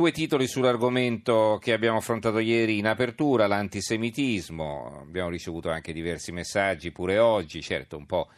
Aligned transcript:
Due 0.00 0.12
titoli 0.12 0.46
sull'argomento 0.46 1.58
che 1.60 1.74
abbiamo 1.74 1.98
affrontato 1.98 2.38
ieri 2.38 2.78
in 2.78 2.86
apertura, 2.86 3.46
l'antisemitismo. 3.46 5.00
Abbiamo 5.02 5.28
ricevuto 5.28 5.68
anche 5.68 5.92
diversi 5.92 6.32
messaggi 6.32 6.90
pure 6.90 7.18
oggi, 7.18 7.60
certo 7.60 7.98
un 7.98 8.06
po' 8.06 8.28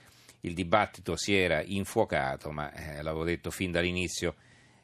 il 0.40 0.54
dibattito 0.54 1.14
si 1.14 1.37
era 1.37 1.62
infuocato, 1.62 2.51
ma 2.51 2.72
eh, 2.72 3.01
l'avevo 3.03 3.22
detto 3.22 3.53
fin 3.53 3.71
dall'inizio, 3.71 4.35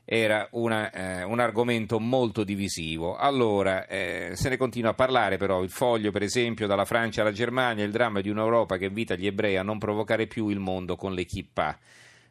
era 0.05 0.47
una, 0.53 0.93
eh, 0.93 1.25
un 1.25 1.41
argomento 1.41 1.99
molto 1.99 2.45
divisivo. 2.45 3.17
Allora, 3.17 3.89
eh, 3.89 4.35
se 4.35 4.49
ne 4.49 4.57
continua 4.57 4.91
a 4.91 4.95
parlare 4.95 5.37
però, 5.37 5.65
il 5.65 5.71
foglio 5.71 6.13
per 6.13 6.23
esempio 6.23 6.69
dalla 6.69 6.85
Francia 6.85 7.23
alla 7.23 7.33
Germania, 7.33 7.83
il 7.83 7.91
dramma 7.91 8.21
di 8.21 8.29
un'Europa 8.29 8.77
che 8.77 8.85
invita 8.85 9.17
gli 9.17 9.27
ebrei 9.27 9.57
a 9.57 9.65
non 9.65 9.79
provocare 9.79 10.29
più 10.29 10.49
il 10.49 10.61
mondo 10.61 10.95
con 10.95 11.13
le 11.13 11.25
kippah 11.25 11.77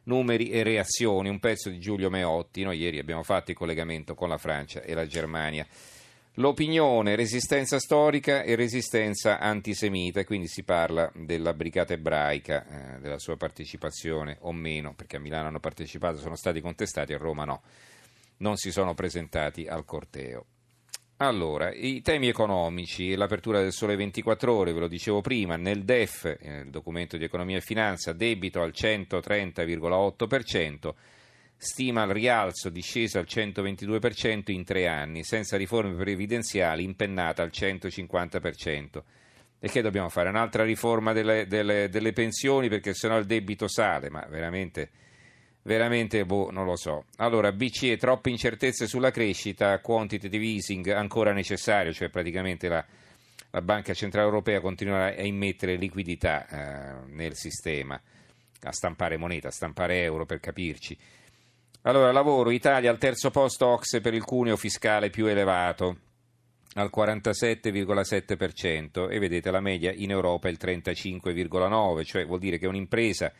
numeri 0.08 0.50
e 0.50 0.62
reazioni, 0.62 1.28
un 1.28 1.38
pezzo 1.38 1.68
di 1.68 1.78
Giulio 1.78 2.10
Meotti. 2.10 2.64
Noi 2.64 2.78
ieri 2.78 2.98
abbiamo 2.98 3.22
fatto 3.22 3.50
il 3.52 3.56
collegamento 3.56 4.14
con 4.14 4.28
la 4.28 4.38
Francia 4.38 4.80
e 4.80 4.94
la 4.94 5.06
Germania. 5.06 5.66
L'opinione, 6.34 7.16
resistenza 7.16 7.78
storica 7.80 8.42
e 8.42 8.54
resistenza 8.54 9.38
antisemita, 9.38 10.24
quindi 10.24 10.46
si 10.46 10.62
parla 10.62 11.10
della 11.14 11.52
brigata 11.52 11.94
ebraica, 11.94 12.96
eh, 12.96 13.00
della 13.00 13.18
sua 13.18 13.36
partecipazione 13.36 14.36
o 14.40 14.52
meno, 14.52 14.94
perché 14.94 15.16
a 15.16 15.20
Milano 15.20 15.48
hanno 15.48 15.60
partecipato, 15.60 16.18
sono 16.18 16.36
stati 16.36 16.60
contestati, 16.60 17.12
a 17.12 17.18
Roma 17.18 17.44
no, 17.44 17.62
non 18.38 18.56
si 18.56 18.70
sono 18.70 18.94
presentati 18.94 19.66
al 19.66 19.84
corteo. 19.84 20.44
Allora, 21.20 21.74
i 21.74 22.00
temi 22.00 22.28
economici, 22.28 23.16
l'apertura 23.16 23.60
del 23.60 23.72
sole 23.72 23.96
24 23.96 24.54
ore, 24.54 24.72
ve 24.72 24.78
lo 24.78 24.86
dicevo 24.86 25.20
prima, 25.20 25.56
nel 25.56 25.82
DEF, 25.82 26.38
nel 26.42 26.70
documento 26.70 27.16
di 27.16 27.24
economia 27.24 27.56
e 27.56 27.60
finanza, 27.60 28.12
debito 28.12 28.62
al 28.62 28.72
130,8%, 28.72 30.94
stima 31.56 32.04
il 32.04 32.12
rialzo 32.12 32.68
discesa 32.68 33.18
al 33.18 33.26
122% 33.28 34.52
in 34.52 34.62
tre 34.62 34.86
anni, 34.86 35.24
senza 35.24 35.56
riforme 35.56 35.96
previdenziali 35.96 36.84
impennata 36.84 37.42
al 37.42 37.50
150%. 37.52 39.02
E 39.58 39.68
che 39.68 39.82
dobbiamo 39.82 40.10
fare? 40.10 40.28
Un'altra 40.28 40.62
riforma 40.62 41.12
delle, 41.12 41.48
delle, 41.48 41.88
delle 41.88 42.12
pensioni 42.12 42.68
perché 42.68 42.94
sennò 42.94 43.18
il 43.18 43.26
debito 43.26 43.66
sale, 43.66 44.08
ma 44.08 44.24
veramente 44.30 44.90
veramente 45.68 46.24
boh, 46.24 46.50
non 46.50 46.64
lo 46.64 46.76
so. 46.76 47.04
Allora, 47.18 47.52
BCE, 47.52 47.98
troppe 47.98 48.30
incertezze 48.30 48.86
sulla 48.86 49.10
crescita, 49.10 49.78
quantitative 49.80 50.44
easing 50.44 50.88
ancora 50.88 51.32
necessario, 51.32 51.92
cioè 51.92 52.08
praticamente 52.08 52.68
la, 52.68 52.82
la 53.50 53.60
Banca 53.60 53.92
Centrale 53.92 54.26
Europea 54.26 54.60
continuerà 54.60 55.14
a 55.14 55.22
immettere 55.22 55.76
liquidità 55.76 56.48
eh, 56.48 56.94
nel 57.10 57.36
sistema, 57.36 58.00
a 58.62 58.72
stampare 58.72 59.18
moneta, 59.18 59.48
a 59.48 59.52
stampare 59.52 60.00
euro 60.02 60.24
per 60.24 60.40
capirci. 60.40 60.96
Allora, 61.82 62.12
lavoro, 62.12 62.50
Italia 62.50 62.90
al 62.90 62.98
terzo 62.98 63.30
posto 63.30 63.66
Ox 63.66 64.00
per 64.00 64.14
il 64.14 64.24
cuneo 64.24 64.56
fiscale 64.56 65.10
più 65.10 65.26
elevato, 65.26 65.98
al 66.74 66.90
47,7% 66.94 69.10
e 69.10 69.18
vedete 69.18 69.50
la 69.50 69.60
media 69.60 69.90
in 69.92 70.10
Europa 70.10 70.48
è 70.48 70.50
il 70.50 70.58
35,9%, 70.58 72.04
cioè 72.04 72.26
vuol 72.26 72.38
dire 72.38 72.58
che 72.58 72.66
un'impresa 72.66 73.32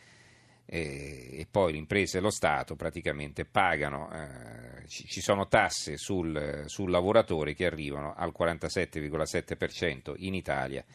e, 0.71 1.47
poi 1.49 1.71
l'impresa 1.71 2.19
e 2.19 2.21
lo 2.21 2.29
Stato 2.29 2.75
praticamente 2.75 3.43
pagano, 3.43 4.07
eh, 4.11 4.87
ci, 4.87 5.19
sono 5.19 5.47
tasse 5.47 5.97
sul, 5.97 6.65
sul, 6.67 6.91
lavoratore 6.91 7.55
che 7.55 7.65
arrivano 7.65 8.13
al 8.15 8.31
47,7% 8.37 10.13
in 10.17 10.35
Italia 10.35 10.85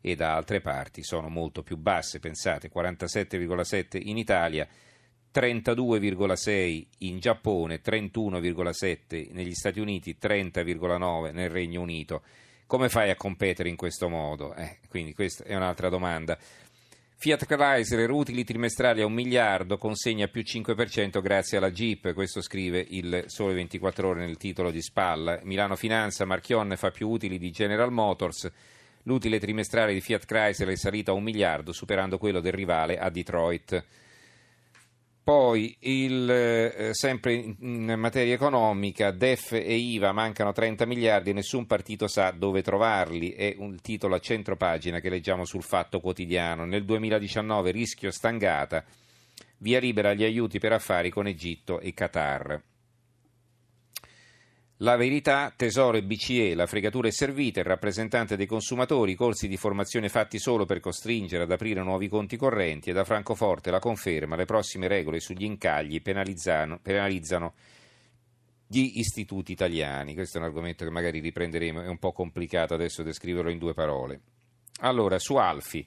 e 0.00 0.16
da 0.16 0.34
altre 0.34 0.60
parti 0.60 1.04
sono 1.04 1.28
molto 1.28 1.62
più 1.62 1.76
basse, 1.76 2.18
pensate 2.18 2.72
47,7% 2.74 4.00
in 4.02 4.16
Italia, 4.16 4.66
32,6% 5.32 6.86
in 6.98 7.20
Giappone, 7.20 7.80
31,7% 7.80 9.32
negli 9.32 9.54
Stati 9.54 9.78
Uniti, 9.78 10.16
30,9% 10.20 11.32
nel 11.32 11.50
Regno 11.50 11.82
Unito. 11.82 12.22
Come 12.66 12.88
fai 12.88 13.10
a 13.10 13.16
competere 13.16 13.68
in 13.68 13.76
questo 13.76 14.08
modo? 14.08 14.54
Eh, 14.54 14.78
quindi 14.88 15.12
questa 15.12 15.44
è 15.44 15.54
un'altra 15.54 15.88
domanda. 15.88 16.36
Fiat 17.22 17.44
Chrysler, 17.44 18.10
utili 18.10 18.44
trimestrali 18.44 19.02
a 19.02 19.04
un 19.04 19.12
miliardo, 19.12 19.76
consegna 19.76 20.26
più 20.28 20.40
5% 20.40 21.20
grazie 21.20 21.58
alla 21.58 21.70
Jeep, 21.70 22.14
questo 22.14 22.40
scrive 22.40 22.82
il 22.88 23.24
Sole 23.26 23.52
24 23.52 24.08
Ore 24.08 24.24
nel 24.24 24.38
titolo 24.38 24.70
di 24.70 24.80
spalla. 24.80 25.38
Milano 25.42 25.76
Finanza, 25.76 26.24
Marchionne 26.24 26.78
fa 26.78 26.90
più 26.90 27.10
utili 27.10 27.36
di 27.36 27.50
General 27.50 27.92
Motors, 27.92 28.50
l'utile 29.02 29.38
trimestrale 29.38 29.92
di 29.92 30.00
Fiat 30.00 30.24
Chrysler 30.24 30.70
è 30.70 30.76
salito 30.76 31.10
a 31.10 31.14
un 31.14 31.22
miliardo, 31.22 31.72
superando 31.72 32.16
quello 32.16 32.40
del 32.40 32.54
rivale 32.54 32.96
a 32.96 33.10
Detroit. 33.10 33.84
Poi, 35.30 35.76
il, 35.82 36.28
eh, 36.28 36.88
sempre 36.92 37.34
in 37.34 37.94
materia 37.96 38.34
economica, 38.34 39.12
DEF 39.12 39.52
e 39.52 39.76
IVA 39.76 40.10
mancano 40.10 40.50
30 40.50 40.86
miliardi 40.86 41.30
e 41.30 41.34
nessun 41.34 41.66
partito 41.66 42.08
sa 42.08 42.32
dove 42.32 42.62
trovarli. 42.62 43.30
È 43.30 43.54
un 43.58 43.80
titolo 43.80 44.16
a 44.16 44.18
centro 44.18 44.56
pagina 44.56 44.98
che 44.98 45.08
leggiamo 45.08 45.44
sul 45.44 45.62
Fatto 45.62 46.00
Quotidiano. 46.00 46.64
Nel 46.64 46.84
2019 46.84 47.70
rischio 47.70 48.10
stangata, 48.10 48.84
via 49.58 49.78
libera 49.78 50.08
agli 50.08 50.24
aiuti 50.24 50.58
per 50.58 50.72
affari 50.72 51.10
con 51.10 51.28
Egitto 51.28 51.78
e 51.78 51.94
Qatar. 51.94 52.60
La 54.82 54.96
verità, 54.96 55.52
Tesoro 55.54 55.98
e 55.98 56.02
BCE, 56.02 56.54
la 56.54 56.64
fregatura 56.64 57.08
è 57.08 57.10
servita, 57.10 57.60
il 57.60 57.66
rappresentante 57.66 58.34
dei 58.34 58.46
consumatori, 58.46 59.12
i 59.12 59.14
corsi 59.14 59.46
di 59.46 59.58
formazione 59.58 60.08
fatti 60.08 60.38
solo 60.38 60.64
per 60.64 60.80
costringere 60.80 61.42
ad 61.42 61.52
aprire 61.52 61.82
nuovi 61.82 62.08
conti 62.08 62.38
correnti 62.38 62.88
e 62.88 62.94
da 62.94 63.04
Francoforte 63.04 63.70
la 63.70 63.78
conferma, 63.78 64.36
le 64.36 64.46
prossime 64.46 64.88
regole 64.88 65.20
sugli 65.20 65.44
incagli 65.44 66.00
penalizzano, 66.00 66.80
gli 68.66 68.92
istituti 68.94 69.52
italiani. 69.52 70.14
Questo 70.14 70.38
è 70.38 70.40
un 70.40 70.46
argomento 70.46 70.82
che 70.84 70.90
magari 70.90 71.20
riprenderemo, 71.20 71.82
è 71.82 71.88
un 71.88 71.98
po' 71.98 72.12
complicato 72.12 72.72
adesso 72.72 73.02
descriverlo 73.02 73.50
in 73.50 73.58
due 73.58 73.74
parole. 73.74 74.20
Allora, 74.80 75.18
su 75.18 75.36
Alfi. 75.36 75.86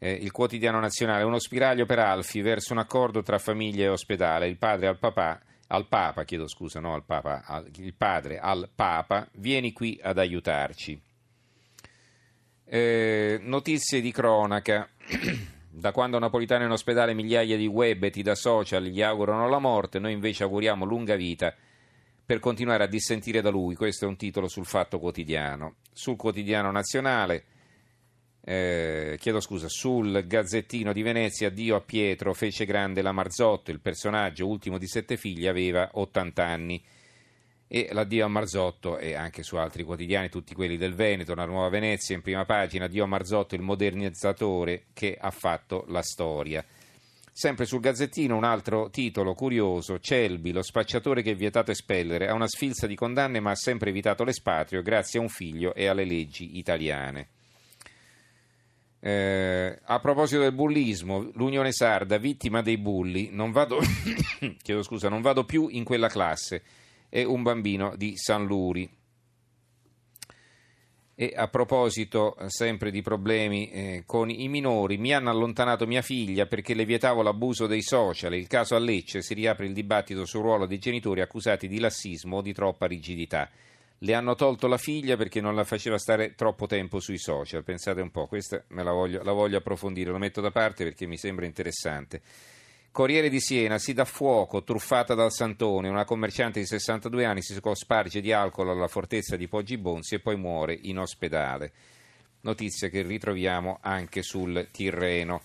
Eh, 0.00 0.12
il 0.14 0.32
quotidiano 0.32 0.80
nazionale, 0.80 1.22
uno 1.22 1.38
spiraglio 1.38 1.86
per 1.86 2.00
Alfi 2.00 2.40
verso 2.40 2.72
un 2.72 2.80
accordo 2.80 3.22
tra 3.22 3.38
famiglia 3.38 3.84
e 3.84 3.88
ospedale, 3.88 4.48
il 4.48 4.58
padre 4.58 4.88
al 4.88 4.98
papà 4.98 5.40
al 5.72 5.86
Papa, 5.86 6.24
chiedo 6.24 6.48
scusa, 6.48 6.80
no 6.80 6.94
al 6.94 7.04
Papa, 7.04 7.42
al, 7.44 7.70
il 7.76 7.94
padre 7.94 8.38
al 8.38 8.68
Papa, 8.74 9.28
vieni 9.34 9.72
qui 9.72 9.98
ad 10.02 10.18
aiutarci. 10.18 11.00
Eh, 12.64 13.40
notizie 13.42 14.00
di 14.00 14.12
cronaca. 14.12 14.88
Da 15.72 15.92
quando 15.92 16.18
Napolitano 16.18 16.64
è 16.64 16.66
in 16.66 16.72
ospedale 16.72 17.14
migliaia 17.14 17.56
di 17.56 17.66
webeti 17.66 18.22
da 18.22 18.34
social 18.34 18.82
gli 18.82 19.00
augurano 19.00 19.48
la 19.48 19.60
morte, 19.60 20.00
noi 20.00 20.12
invece 20.12 20.42
auguriamo 20.42 20.84
lunga 20.84 21.14
vita 21.14 21.54
per 22.26 22.40
continuare 22.40 22.84
a 22.84 22.88
dissentire 22.88 23.40
da 23.40 23.50
lui. 23.50 23.76
Questo 23.76 24.04
è 24.04 24.08
un 24.08 24.16
titolo 24.16 24.48
sul 24.48 24.66
Fatto 24.66 24.98
Quotidiano. 24.98 25.76
Sul 25.92 26.16
Quotidiano 26.16 26.72
Nazionale 26.72 27.44
eh, 28.50 29.16
chiedo 29.20 29.38
scusa, 29.38 29.68
sul 29.68 30.26
Gazzettino 30.26 30.92
di 30.92 31.02
Venezia, 31.02 31.50
Dio 31.50 31.76
a 31.76 31.80
Pietro 31.80 32.34
fece 32.34 32.64
grande 32.64 33.00
la 33.00 33.12
Marzotto, 33.12 33.70
il 33.70 33.78
personaggio 33.78 34.48
ultimo 34.48 34.76
di 34.76 34.88
sette 34.88 35.16
figli 35.16 35.46
aveva 35.46 35.88
80 35.92 36.44
anni. 36.44 36.82
E 37.68 37.90
l'addio 37.92 38.24
a 38.24 38.28
Marzotto 38.28 38.98
e 38.98 39.14
anche 39.14 39.44
su 39.44 39.54
altri 39.54 39.84
quotidiani, 39.84 40.28
tutti 40.28 40.56
quelli 40.56 40.76
del 40.76 40.94
Veneto, 40.94 41.36
la 41.36 41.44
Nuova 41.44 41.68
Venezia, 41.68 42.16
in 42.16 42.22
prima 42.22 42.44
pagina, 42.44 42.88
Dio 42.88 43.04
a 43.04 43.06
Marzotto, 43.06 43.54
il 43.54 43.60
modernizzatore 43.62 44.86
che 44.94 45.16
ha 45.16 45.30
fatto 45.30 45.84
la 45.86 46.02
storia. 46.02 46.64
Sempre 47.30 47.66
sul 47.66 47.78
Gazzettino 47.78 48.36
un 48.36 48.42
altro 48.42 48.90
titolo 48.90 49.34
curioso, 49.34 50.00
Celbi, 50.00 50.50
lo 50.50 50.62
spacciatore 50.62 51.22
che 51.22 51.30
è 51.30 51.36
vietato 51.36 51.70
espellere, 51.70 52.26
ha 52.26 52.34
una 52.34 52.48
sfilza 52.48 52.88
di 52.88 52.96
condanne 52.96 53.38
ma 53.38 53.52
ha 53.52 53.56
sempre 53.56 53.90
evitato 53.90 54.24
l'espatrio 54.24 54.82
grazie 54.82 55.20
a 55.20 55.22
un 55.22 55.28
figlio 55.28 55.72
e 55.72 55.86
alle 55.86 56.04
leggi 56.04 56.58
italiane. 56.58 57.28
Eh, 59.02 59.78
a 59.82 59.98
proposito 59.98 60.42
del 60.42 60.52
bullismo, 60.52 61.30
l'Unione 61.32 61.72
Sarda, 61.72 62.18
vittima 62.18 62.60
dei 62.60 62.76
bulli, 62.76 63.30
non 63.32 63.50
vado, 63.50 63.80
scusa, 64.82 65.08
non 65.08 65.22
vado 65.22 65.44
più 65.44 65.68
in 65.68 65.84
quella 65.84 66.08
classe, 66.08 66.62
è 67.08 67.22
un 67.22 67.42
bambino 67.42 67.96
di 67.96 68.16
San 68.16 68.44
Luri. 68.44 68.98
E 71.14 71.32
a 71.34 71.48
proposito 71.48 72.36
sempre 72.46 72.90
di 72.90 73.02
problemi 73.02 73.70
eh, 73.70 74.02
con 74.06 74.30
i 74.30 74.48
minori, 74.48 74.96
mi 74.96 75.12
hanno 75.12 75.30
allontanato 75.30 75.86
mia 75.86 76.00
figlia 76.00 76.46
perché 76.46 76.72
le 76.72 76.86
vietavo 76.86 77.22
l'abuso 77.22 77.66
dei 77.66 77.82
social. 77.82 78.34
Il 78.34 78.46
caso 78.46 78.74
a 78.74 78.78
Lecce 78.78 79.20
si 79.20 79.34
riapre 79.34 79.66
il 79.66 79.74
dibattito 79.74 80.24
sul 80.24 80.40
ruolo 80.40 80.64
dei 80.66 80.78
genitori 80.78 81.20
accusati 81.20 81.68
di 81.68 81.78
lassismo 81.78 82.36
o 82.36 82.42
di 82.42 82.54
troppa 82.54 82.86
rigidità 82.86 83.50
le 84.02 84.14
hanno 84.14 84.34
tolto 84.34 84.66
la 84.66 84.78
figlia 84.78 85.16
perché 85.16 85.40
non 85.40 85.54
la 85.54 85.64
faceva 85.64 85.98
stare 85.98 86.34
troppo 86.34 86.66
tempo 86.66 87.00
sui 87.00 87.18
social. 87.18 87.64
Pensate 87.64 88.00
un 88.00 88.10
po', 88.10 88.26
questa 88.26 88.62
me 88.68 88.82
la 88.82 88.92
voglio, 88.92 89.22
la 89.22 89.32
voglio 89.32 89.58
approfondire, 89.58 90.10
lo 90.10 90.18
metto 90.18 90.40
da 90.40 90.50
parte 90.50 90.84
perché 90.84 91.06
mi 91.06 91.18
sembra 91.18 91.44
interessante. 91.44 92.22
Corriere 92.92 93.28
di 93.28 93.40
Siena 93.40 93.78
si 93.78 93.92
dà 93.92 94.04
fuoco, 94.04 94.64
truffata 94.64 95.14
dal 95.14 95.30
Santone, 95.30 95.88
una 95.88 96.04
commerciante 96.04 96.58
di 96.58 96.66
62 96.66 97.24
anni 97.24 97.42
si 97.42 97.56
sparge 97.74 98.20
di 98.20 98.32
alcol 98.32 98.70
alla 98.70 98.88
fortezza 98.88 99.36
di 99.36 99.46
Poggi 99.46 99.76
Bonzi 99.76 100.16
e 100.16 100.20
poi 100.20 100.36
muore 100.36 100.76
in 100.82 100.98
ospedale. 100.98 101.72
Notizia 102.40 102.88
che 102.88 103.02
ritroviamo 103.02 103.78
anche 103.82 104.22
sul 104.22 104.68
Tirreno. 104.72 105.42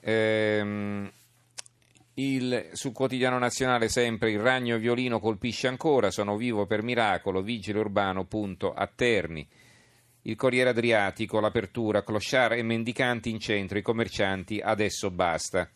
Ehm, 0.00 1.12
Il, 2.20 2.68
sul 2.72 2.92
quotidiano 2.92 3.38
nazionale 3.38 3.88
sempre 3.88 4.30
il 4.30 4.40
ragno 4.40 4.76
violino 4.76 5.20
colpisce 5.20 5.68
ancora, 5.68 6.10
sono 6.10 6.36
vivo 6.36 6.66
per 6.66 6.82
miracolo, 6.82 7.40
vigile 7.40 7.78
urbano 7.78 8.26
punto 8.26 8.74
a 8.74 8.86
Terni. 8.94 9.48
Il 10.22 10.36
Corriere 10.36 10.68
Adriatico, 10.68 11.40
l'apertura, 11.40 12.04
clochard 12.04 12.58
e 12.58 12.62
mendicanti 12.62 13.30
in 13.30 13.40
centro, 13.40 13.78
i 13.78 13.82
commercianti 13.82 14.60
adesso 14.60 15.10
basta. 15.10 15.66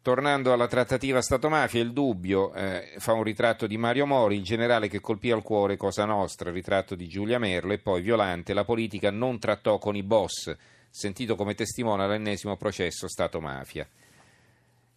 Tornando 0.00 0.50
alla 0.50 0.66
trattativa 0.66 1.20
Stato-mafia, 1.20 1.82
il 1.82 1.92
dubbio 1.92 2.54
eh, 2.54 2.94
fa 2.96 3.12
un 3.12 3.22
ritratto 3.22 3.66
di 3.66 3.76
Mario 3.76 4.06
Mori, 4.06 4.36
il 4.36 4.42
generale 4.42 4.88
che 4.88 5.00
colpì 5.00 5.30
al 5.30 5.42
cuore 5.42 5.76
Cosa 5.76 6.06
Nostra, 6.06 6.48
il 6.48 6.54
ritratto 6.54 6.94
di 6.94 7.06
Giulia 7.06 7.38
Merlo 7.38 7.74
e 7.74 7.78
poi 7.78 8.00
Violante, 8.00 8.54
la 8.54 8.64
politica 8.64 9.10
non 9.10 9.38
trattò 9.38 9.76
con 9.76 9.94
i 9.94 10.02
boss, 10.02 10.56
sentito 10.88 11.34
come 11.36 11.54
testimone 11.54 12.02
all'ennesimo 12.02 12.56
processo 12.56 13.06
Stato-mafia. 13.08 13.86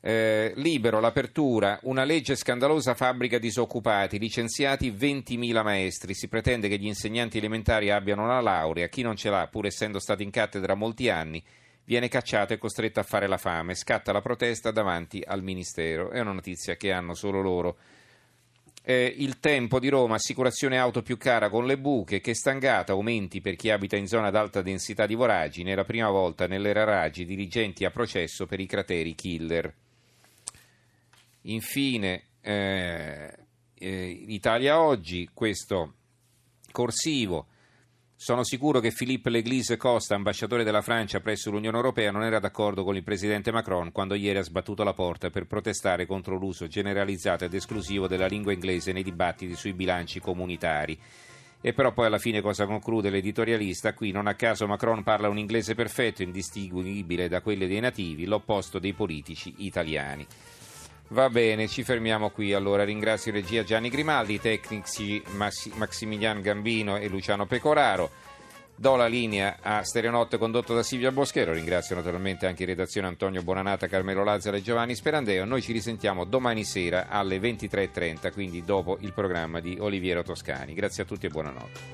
Eh, 0.08 0.54
libero, 0.58 1.00
l'apertura, 1.00 1.80
una 1.82 2.04
legge 2.04 2.36
scandalosa 2.36 2.94
fabbrica 2.94 3.40
disoccupati, 3.40 4.20
licenziati 4.20 4.92
20.000 4.92 5.64
maestri, 5.64 6.14
si 6.14 6.28
pretende 6.28 6.68
che 6.68 6.78
gli 6.78 6.86
insegnanti 6.86 7.40
elementari 7.40 7.90
abbiano 7.90 8.24
una 8.24 8.40
laurea, 8.40 8.88
chi 8.88 9.02
non 9.02 9.16
ce 9.16 9.32
l'ha, 9.32 9.48
pur 9.48 9.66
essendo 9.66 9.98
stati 9.98 10.22
in 10.22 10.30
cattedra 10.30 10.76
molti 10.76 11.10
anni, 11.10 11.44
viene 11.86 12.08
cacciato 12.08 12.54
e 12.54 12.60
costretto 12.60 13.00
a 13.00 13.04
fare 13.04 13.26
la 13.26 13.38
fame, 13.38 13.74
scatta 13.74 14.12
la 14.12 14.22
protesta 14.22 14.70
davanti 14.70 15.24
al 15.26 15.42
Ministero, 15.42 16.12
è 16.12 16.20
una 16.20 16.34
notizia 16.34 16.76
che 16.76 16.92
hanno 16.92 17.16
solo 17.16 17.42
loro. 17.42 17.78
Eh, 18.84 19.12
il 19.18 19.40
tempo 19.40 19.80
di 19.80 19.90
Roma, 19.90 20.14
assicurazione 20.14 20.78
auto 20.78 21.02
più 21.02 21.18
cara 21.18 21.50
con 21.50 21.66
le 21.66 21.80
buche, 21.80 22.22
che 22.22 22.36
stangata, 22.36 22.92
aumenti 22.92 23.42
per 23.42 23.56
chi 23.56 23.72
abita 23.72 23.98
in 23.98 24.06
zona 24.06 24.28
ad 24.28 24.36
alta 24.36 24.62
densità 24.62 25.08
di 25.08 25.16
voragine, 25.16 25.74
la 25.74 25.84
prima 25.84 26.12
volta 26.12 26.46
nell'era 26.46 26.84
Raggi 26.84 27.26
dirigenti 27.26 27.86
a 27.86 27.90
processo 27.90 28.46
per 28.46 28.60
i 28.60 28.68
crateri 28.68 29.16
killer. 29.16 29.74
Infine, 31.48 32.24
eh, 32.42 33.32
eh, 33.76 34.24
Italia 34.28 34.82
Oggi, 34.82 35.30
questo 35.32 35.94
corsivo. 36.72 37.48
Sono 38.16 38.44
sicuro 38.44 38.80
che 38.80 38.92
Philippe 38.92 39.30
Leglise 39.30 39.78
Costa, 39.78 40.16
ambasciatore 40.16 40.64
della 40.64 40.82
Francia 40.82 41.20
presso 41.20 41.52
l'Unione 41.52 41.76
Europea, 41.76 42.12
non 42.12 42.24
era 42.24 42.40
d'accordo 42.40 42.84
con 42.84 42.96
il 42.96 43.04
presidente 43.04 43.52
Macron 43.52 43.92
quando 43.92 44.16
ieri 44.16 44.40
ha 44.40 44.44
sbattuto 44.44 44.84
la 44.84 44.94
porta 44.94 45.30
per 45.30 45.46
protestare 45.46 46.08
contro 46.08 46.38
l'uso 46.38 46.68
generalizzato 46.68 47.44
ed 47.44 47.54
esclusivo 47.54 48.08
della 48.08 48.28
lingua 48.28 48.54
inglese 48.54 48.94
nei 48.94 49.04
dibattiti 49.04 49.54
sui 49.56 49.74
bilanci 49.74 50.20
comunitari. 50.20 50.98
E 51.62 51.74
però 51.74 51.94
poi 51.94 52.06
alla 52.06 52.18
fine 52.18 52.42
cosa 52.42 52.66
conclude 52.66 53.10
l'editorialista? 53.10 53.94
Qui 53.94 54.12
non 54.12 54.28
a 54.28 54.36
caso 54.36 54.66
Macron 54.66 55.04
parla 55.04 55.30
un 55.30 55.38
inglese 55.38 55.76
perfetto, 55.76 56.24
indistinguibile 56.24 57.28
da 57.28 57.42
quelli 57.42 57.68
dei 57.68 57.82
nativi, 57.82 58.26
l'opposto 58.26 58.80
dei 58.80 58.94
politici 58.94 59.54
italiani. 59.58 60.26
Va 61.10 61.30
bene, 61.30 61.68
ci 61.68 61.84
fermiamo 61.84 62.32
qui. 62.32 62.54
Allora 62.54 62.84
ringrazio 62.84 63.32
in 63.32 63.38
regia 63.38 63.64
Gianni 63.64 63.90
Grimaldi, 63.90 64.40
tecnici 64.40 65.22
Massimiliano 65.76 66.42
Gambino 66.42 66.98
e 66.98 67.08
Luciano 67.08 67.46
Pecoraro. 67.46 68.10
Do 68.78 68.96
la 68.96 69.08
linea 69.08 69.58
a 69.62 69.84
Stereonotte 69.84 70.38
condotto 70.38 70.74
da 70.74 70.84
Silvia 70.84 71.12
Boschero. 71.12 71.54
Ringrazio 71.54 71.96
naturalmente 71.96 72.48
anche 72.48 72.64
in 72.64 72.70
redazione 72.70 73.08
Antonio 73.08 73.44
Bonanata, 73.44 73.88
Carmelo 73.88 74.24
Lazzaro 74.24 74.58
e 74.58 74.62
Giovanni 74.62 74.96
Sperandeo. 74.96 75.46
Noi 75.46 75.62
ci 75.62 75.72
risentiamo 75.72 76.26
domani 76.26 76.66
sera 76.66 77.08
alle 77.08 77.38
23.30, 77.38 78.34
quindi 78.34 78.64
dopo 78.66 78.98
il 79.00 79.14
programma 79.14 79.62
di 79.62 79.78
Oliviero 79.80 80.24
Toscani. 80.24 80.74
Grazie 80.74 81.04
a 81.04 81.06
tutti 81.06 81.28
e 81.28 81.30
buonanotte. 81.30 81.94